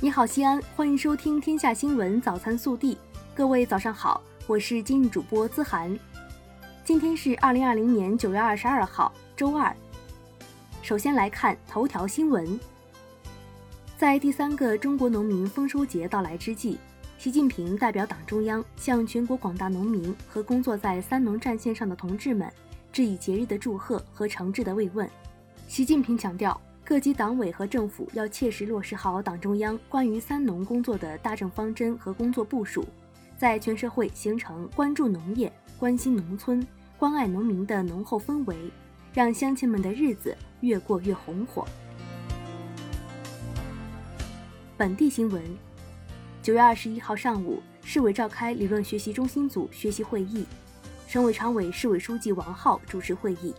[0.00, 2.94] 你好，西安，欢迎收听《天下新闻早餐速递》。
[3.34, 5.98] 各位早上好，我是今日主播资涵。
[6.84, 9.74] 今天是二零二零年九月二十二号，周二。
[10.82, 12.60] 首先来看头条新闻。
[13.96, 16.78] 在第三个中国农民丰收节到来之际，
[17.18, 22.48] 习近平代表党中央向全国广大农民和工作在三农战线上的同志们
[22.92, 25.10] 致以节日的祝贺和诚挚的慰问。
[25.66, 26.58] 习近平强调。
[26.88, 32.82] 各级党委和政府要切实落实好党中央关于“三农”工作的大政方针和工作部署，
[33.36, 36.66] 在全社会形成关注农业、关心农村、
[36.96, 38.56] 关爱农民的浓厚氛围，
[39.12, 41.68] 让乡亲们的日子越过越红火。
[44.78, 45.44] 本地新闻：
[46.42, 50.46] 九月二十一号上午，市委召开理论学习中心组学习会议，
[51.06, 53.54] 省委常委、市委书记王浩主持会议，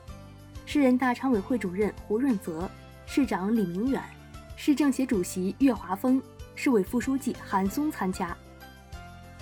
[0.66, 2.68] 市人大常委会主任胡润泽。
[3.12, 4.00] 市长李明远、
[4.56, 6.22] 市政协主席岳华峰、
[6.54, 8.38] 市委副书记韩松参加。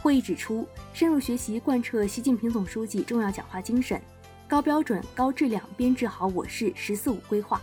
[0.01, 4.01] 会议指出，深入学习贯彻习近平总书记重要讲话精神，
[4.47, 7.61] 高标准、高质量编制好我市“十四五”规划。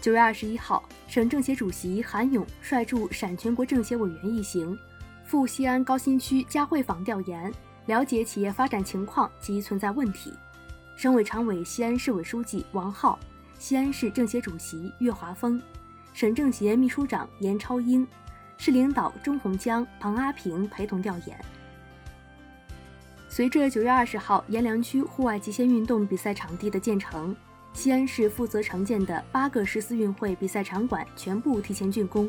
[0.00, 4.76] 九月二十一号，省政协主席韩勇率驻陕全国政协委员一行
[5.24, 7.54] 赴西安高新区嘉汇坊调研，
[7.86, 10.34] 了解企业发展情况及存在问题。
[10.96, 13.16] 省委常委、西安市委书记王浩。
[13.62, 15.62] 西安市政协主席岳华峰，
[16.12, 18.04] 省政协秘书长严超英，
[18.56, 21.40] 市领导钟洪江、庞阿平陪同调研。
[23.28, 27.36] 随着九月二十号阎良区户外极限运动比赛场地的建成，
[27.72, 32.28] 西安市负责承建的八个十四运会比赛场馆全部提前竣工。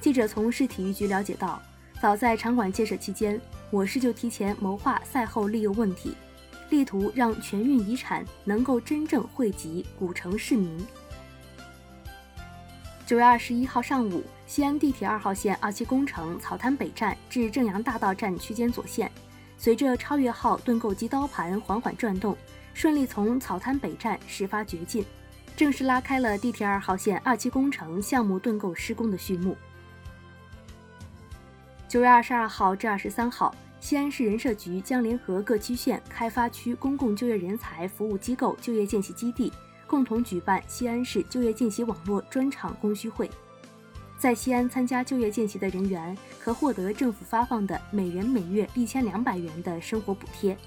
[0.00, 1.60] 记者从市体育局了解到，
[2.00, 3.38] 早在场馆建设期间，
[3.70, 6.16] 我市就提前谋划赛后利用问题。
[6.70, 10.84] 力图让全运遗产能够真正惠及古城市民。
[13.06, 19.10] 九月二十一号上午，西安地铁二号线二期工程草滩北站至正阳大道站区间左线，
[19.56, 22.36] 随着超越号盾构机刀盘缓缓转动，
[22.74, 25.04] 顺利从草滩北站始发掘进，
[25.56, 29.56] 正式拉开了地铁二号线二期工程项目盾构施工的序幕。
[31.86, 33.54] 九月二十二号至二十三号。
[33.86, 39.52] 西安市人社局将联合各区县开发区公共就业人才服务机构就业见习基地，
[39.86, 43.30] 共同举办西安市就业见习网络专场供需会。
[44.18, 50.58] 在西安参加就业见习的人员可获得政府发放的每人每月一千两百元的生活补贴。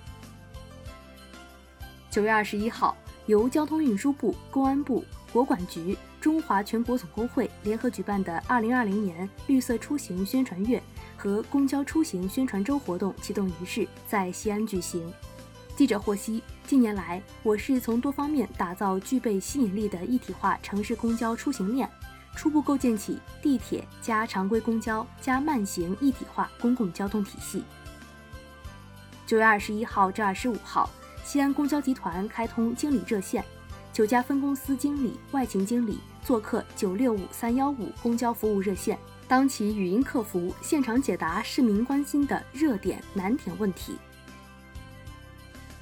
[2.09, 5.03] 九月二十一号，由交通运输部、公安部、
[5.33, 10.81] 国管局、中华全国总工会联合举办的二零二零年绿色出行宣传月。
[11.19, 15.11] 和公交出行宣传周活动启动仪式在西安举行。
[15.75, 21.89] 记者获悉，近年来，我市从多方面打造具备吸引力的一体化城市公交出行链，
[22.37, 27.65] 初步构建起地铁加常规公交加慢行一体化公共交通体系。
[29.27, 30.89] 九月二十一号至二十五号，
[31.25, 33.43] 西安公交集团开通经理热线，
[33.91, 38.97] 九家分公司经理、外勤经理做客九六五三幺五公交服务热线。
[39.29, 43.95] 当起语音客服，现场解答市民关心的热点难点问题。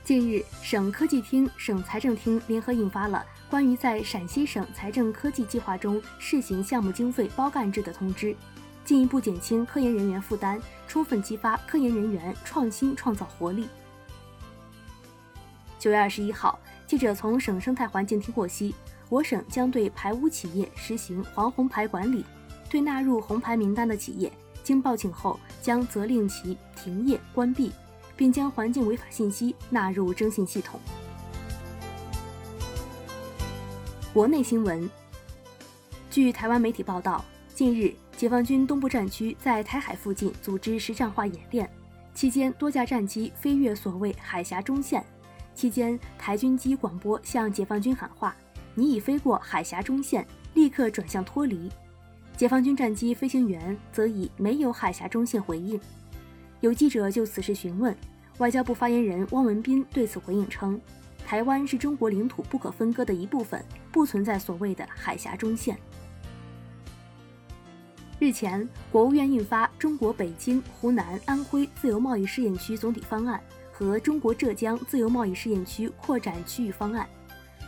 [0.03, 8.35] 近日，省科技厅、省财政厅联合印发了关于在陕西省财政科技计划中试行项目经费包干制的通知，
[8.84, 13.69] 进一步减轻科研人员负担，充分激发科研人员创新创造活力。
[15.79, 18.75] 九月二十一号，记者从省生态环境厅获悉，
[19.08, 22.25] 我省将对排污企业实行黄红牌管理。
[22.69, 24.31] 对纳入红牌名单的企业，
[24.63, 27.72] 经报警后将责令其停业关闭，
[28.16, 30.79] 并将环境违法信息纳入征信系统。
[34.13, 34.89] 国内新闻，
[36.09, 37.23] 据台湾媒体报道，
[37.53, 41.69] 近日解放军东部战区在台海附近组织实战化演练，
[42.13, 45.05] 期间多架战机飞越所谓海峡中线，
[45.53, 48.35] 期间台军机广播向解放军喊话
[48.73, 51.72] ：“你已飞过海峡中线，立刻转向脱离。”
[52.37, 55.79] 解放军战机飞行员则以没有海峡中线回应。
[56.59, 57.97] 有记者就此事询问，
[58.37, 60.79] 外交部发言人汪文斌对此回应称
[61.25, 65.75] ：“台湾是中国领土不可分割的一部分，不存在所谓的海峡中线。”
[68.19, 73.41] 日前，国务院印发《中国北京、湖南、安徽自由贸易试验区总体方案》
[73.75, 77.07] 和《中国浙江自由贸易试验区扩展区域方案》。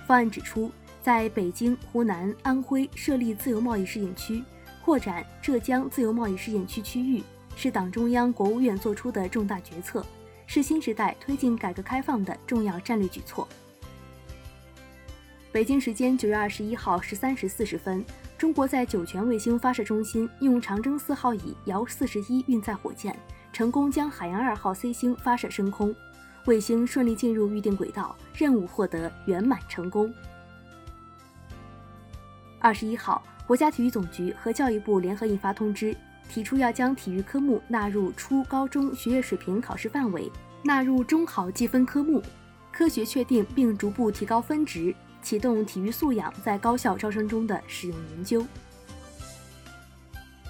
[0.06, 0.72] 方案指出，
[1.04, 4.44] 在北京、湖南、安徽设立自由贸易试验区。
[4.90, 7.24] 扩展浙江自由贸易试验区区域
[7.56, 10.04] 是党中央、国务院作出的重大决策，
[10.48, 13.48] 是新时代推进改革开放的重要战略举措。
[15.52, 18.04] 北京时间九月二十一号十三时四十分，
[18.36, 23.16] 中国在酒泉卫星发射中心用长征四号乙遥四十一运载火箭，
[23.54, 25.96] 成功将海洋二号 C 星发射升空，
[26.48, 30.12] 卫星顺利进入预定轨道，任务获得圆满成功。
[32.58, 35.98] 二十一号，国家体育总局和教育部联合印发通知，
[36.30, 40.32] 提出要将体育科目纳入初高中学业水平考试范围，
[40.62, 42.22] 纳入中考计分科目，
[42.72, 44.96] 科学确定并逐步提高分值。
[45.24, 48.46] 启动体育素养在高校招生中的使用研究。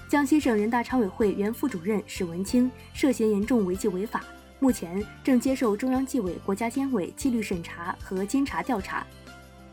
[0.09, 4.25] 江西省人大常委会原副主任史文清涉嫌严重违纪违法，
[4.59, 9.07] 目前正接受中央纪委国家监委纪律审查和监察调查。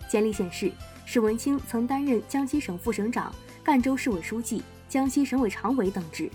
[0.08, 0.70] 简历显示，
[1.06, 6.30] 史文清曾担任江西省副省长、赣州市委书记、江西省委常委等职。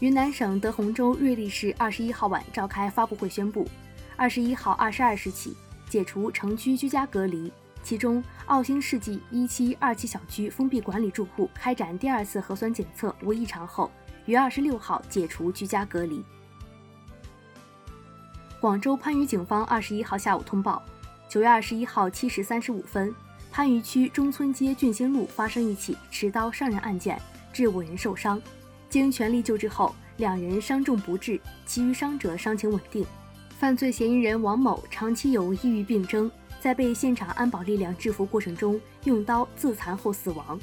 [0.00, 3.68] 云南省德宏州瑞丽市二十一号晚召开发布会宣布，
[4.16, 5.56] 二十一号二十二时起。
[5.88, 7.50] 解除城区居家隔离，
[7.82, 13.90] 其中奥兴世纪一期、二期小区封闭管理住户开展第二次核酸检测无异常后，
[14.26, 16.22] 于二十六号解除居家隔离。
[18.60, 20.82] 广州番禺警方二十一号下午通报，
[21.28, 23.14] 九月二十一号七时三十五分，
[23.52, 27.20] 番禺区中村街俊兴路发生一起持刀伤人案件，
[27.52, 28.40] 致五人受伤，
[28.88, 33.04] 经全力救治后，两人伤重不治，其余伤者伤情稳定。
[33.58, 36.30] 犯罪嫌疑人王某长期有抑郁病征，
[36.62, 40.58] 在被现场安保力量制服过程中用刀自残后死亡。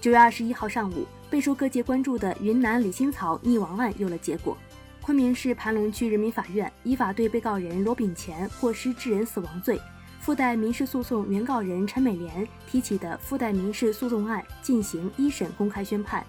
[0.00, 4.56] 九月二十一号上午，备受各界关注的云南李新草溺亡案有了结果。
[5.06, 9.80] 昆明市盘龙区人民法院依法对被告人罗炳乾过失致人死亡罪、
[10.18, 16.26] 附带民事诉讼原告人陈美莲提起的附带民事诉讼案进行一审公开宣判。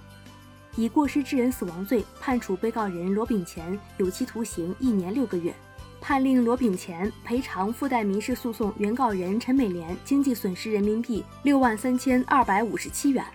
[0.75, 5.51] 以过失致人死亡罪判处被告人罗炳乾有期徒刑一年六个月，
[5.99, 13.25] 判令罗炳乾赔偿附带民事诉讼原告人陈美莲经济损失人民币六万三千二百五十七元。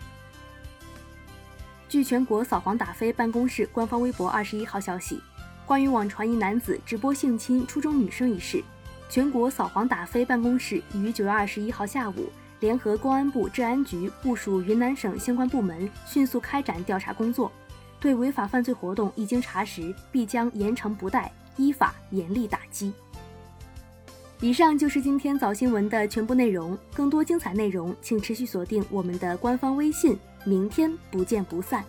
[1.89, 5.21] 据全国扫黄打非办公室官方微博二十一号消息，
[5.73, 8.63] 关于网传一男子直播性侵初中女生一事，
[9.09, 12.29] 全国扫黄打非办公室已于九月二十一号下午。
[12.61, 17.51] 联合公安部治安局部署云南省相关部门，迅速开展调查工作，
[17.99, 22.93] 对违法犯罪活动一经查实，必将严惩不贷，依法严厉打击。
[24.43, 31.83] 以上就是今天早新闻的全部内容，更多精彩内容请持续锁定我们的官方微信，明天不见不散。